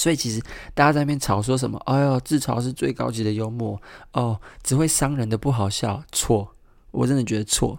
[0.00, 0.40] 所以其实
[0.72, 1.78] 大家在那边吵说什么？
[1.84, 3.78] 哎呦，自嘲是最高级的幽默
[4.12, 6.02] 哦，只会伤人的不好笑。
[6.10, 6.56] 错，
[6.90, 7.78] 我真的觉得错。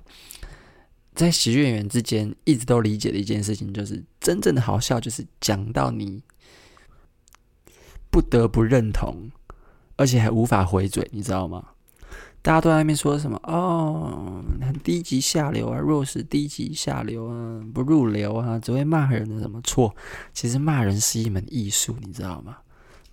[1.16, 6.22] 在喜剧演员之间一直都理解的一件事情，就是真正的好笑，就是讲到你
[8.12, 9.32] 不得不认同，
[9.96, 11.70] 而且还无法回嘴，你知道吗？
[12.44, 13.40] 大家都在那边说什么？
[13.44, 19.96] 哦，很低级下流啊，弱势低级下流啊，不入流啊，只会骂人的什么错？
[20.34, 22.58] 其实骂人是一门艺术，你知道吗？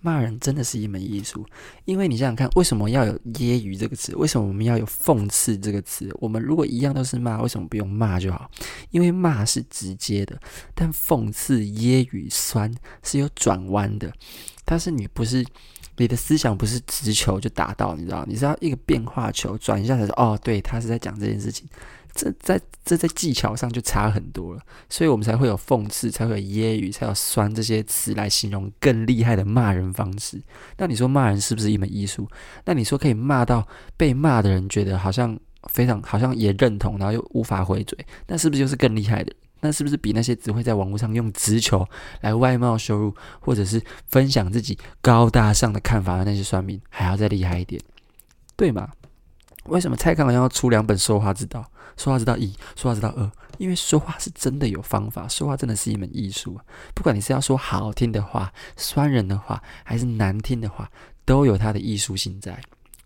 [0.01, 1.45] 骂人真的是一门艺术，
[1.85, 4.15] 因为你想想看，为什么要有揶揄这个词？
[4.15, 6.09] 为什么我们要有讽刺这个词？
[6.19, 8.49] 我们如果一样都是骂，为什么不用骂就好？
[8.89, 10.39] 因为骂是直接的，
[10.73, 14.11] 但讽刺、揶揄、酸是有转弯的，
[14.65, 15.45] 但是你不是。
[15.99, 18.25] 你的思想不是直球就打到，你知道？
[18.25, 21.67] 你是要一个变化球转一下才说哦，对，他是在讲这件事情。
[22.15, 30.41] 这在这在技巧上就差很多了，所以我们才会有讽刺，才会有揶揄，才有酸这些词来形容更厉害的骂人方式。
[30.77, 32.27] 那你说骂人是不是一门艺术？
[32.65, 35.37] 那你说可以骂到被骂的人觉得好像
[35.69, 39.31] 非常好像也认同，然后又无法回嘴，那是不是就是更厉害的？
[39.61, 41.87] 那是不是比那些只会在网络上用直球
[42.21, 47.81] 来外貌羞辱，或者是分享自己高大上的看法的那些算命还要再厉害一点？
[48.55, 48.89] 对吗？
[49.65, 51.65] 为什么蔡康永要出两本说话之道？
[51.97, 56.57] 说话之道一，说话之道二，因为说话是真的有方法，说话真的是一门艺术。
[56.95, 60.89] 不管你是要说好听的话、酸人的话，还是难听的话，
[61.25, 62.57] 都有它的艺术性在。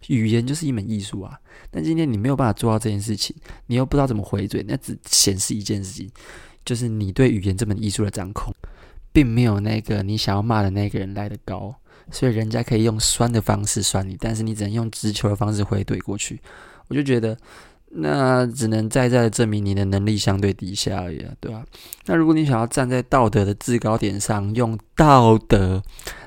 [0.08, 1.40] 语言就是一门艺术啊！
[1.72, 3.36] 但今天你没有办法做到这件事情，
[3.68, 6.10] 你又不知道怎么回嘴，那只显示一件事情，
[6.66, 8.54] 就是你对语言这门艺术的掌控，
[9.12, 11.76] 并没有那个你想要骂的那个人来的高。
[12.12, 16.38] 所以人家可以用酸的方式酸你，但是你只能用直球的方式回怼过去。
[16.90, 17.38] 我就觉得，
[17.96, 21.64] 那只能再再证明你的能力相对低下而已啊，对吧？
[22.06, 25.82] 那如果你想要站在道德的制高点上，用道德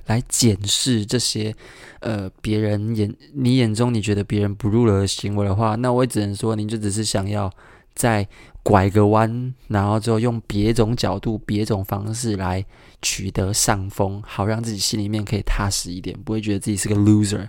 [0.06, 1.54] 来检视这些
[2.00, 7.52] 呃别人眼你眼中你觉得别人不入流的行为的话，那我也只能说，你就只是想要
[7.94, 8.26] 在。
[8.66, 12.66] 拐个弯，然后之后用别种角度、别种方式来
[13.00, 17.46] 取得上风，好让自己心里面可以踏实一点，不会觉得自己是个 loser。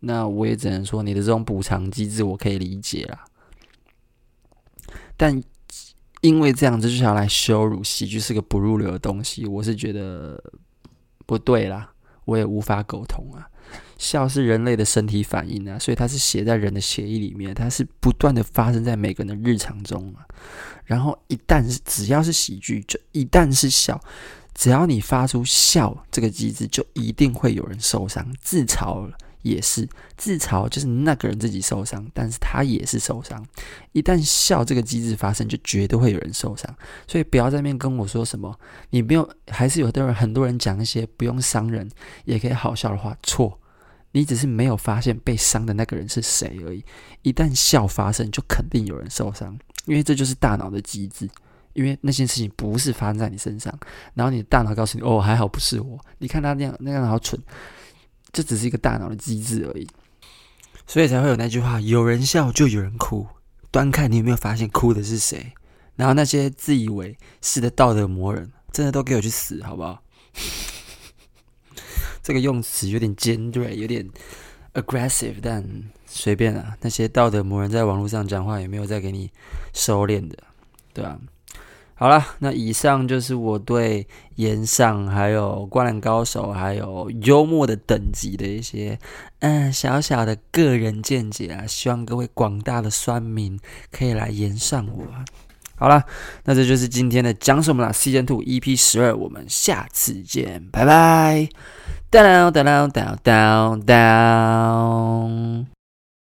[0.00, 3.24] 那我也只能说，你的这种补偿机制我可以理解啦。
[5.18, 5.42] 但
[6.22, 10.42] 因为这样子就想来羞辱喜剧是个不入流的东西，我是觉得
[11.26, 11.90] 不对啦，
[12.24, 13.46] 我也无法苟同啊。
[13.98, 20.24] 笑是人类的身体反应啊，所以它是写在人的血液里面，它是不断的发生在每个人的日常中啊。
[20.84, 24.00] 然后一旦是只要是喜剧，就一旦是笑，
[24.54, 28.26] 只要你发出笑这个机制，就一定会有人受伤。
[28.40, 29.10] 自嘲
[29.42, 33.44] 也是，自嘲就是那个人自己受伤，但是他也是受伤。
[33.92, 36.72] 一旦笑这个机制发生，就绝对会有人受伤。
[37.06, 38.58] 所以不要在那边跟我说什么，
[38.90, 41.88] 你不用，还是有的人很多人讲一些不用伤人
[42.24, 43.58] 也可以好笑的话，错。
[44.12, 46.82] 你只是没有发现被伤的那个人是谁而已。
[47.22, 51.28] 一旦笑发生，就肯定有人受伤，因为这就是大脑的机制。
[51.74, 53.72] 因为那件事情不是发生在你身上，
[54.14, 57.40] 然后你的大脑告诉你：“哦，还好不是我。”你看他那样那样好蠢，
[58.32, 59.86] 这只是一个大脑的机制而已。
[60.86, 63.26] 所以才会有那句话：“有人笑就有人哭。”
[63.70, 65.52] 端看你有没有发现哭的是谁。
[65.96, 70.02] 然后那些自以为是的道德魔人，真的都给我去死，好不好？
[72.22, 74.08] 这个用词有点尖锐，有点
[74.74, 75.62] aggressive，但
[76.06, 76.76] 随便啊。
[76.80, 79.30] 那些道德魔人在网络上讲话，也没有再给你
[79.74, 80.38] 收敛的，
[80.94, 81.18] 对吧？
[81.98, 88.96] 好了，那以上就是我对炎上还有灌篮高手还有幽默的等级的一些
[89.40, 91.66] 嗯小小的个人见解啊。
[91.66, 93.58] 希望各位广大的酸民
[93.90, 95.04] 可以来炎上我。
[95.74, 96.04] 好了，
[96.44, 101.48] 那这就是今天的讲什么啦？Season 2 EP 十二，我们下次见，拜拜。
[102.10, 105.66] Down, down, down, down, down.